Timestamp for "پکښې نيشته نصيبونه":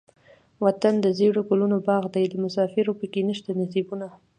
2.99-4.07